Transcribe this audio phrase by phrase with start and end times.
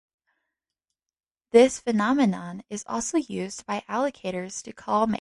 [1.51, 5.09] This phenomenon is also used by alligators to call mates.